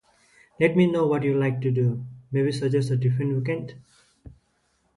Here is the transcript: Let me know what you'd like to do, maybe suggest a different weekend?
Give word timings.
Let 0.59 0.75
me 0.75 0.91
know 0.91 1.05
what 1.05 1.21
you'd 1.21 1.37
like 1.37 1.61
to 1.61 1.69
do, 1.69 2.03
maybe 2.31 2.51
suggest 2.51 2.89
a 2.89 2.97
different 2.97 3.35
weekend? 3.37 3.75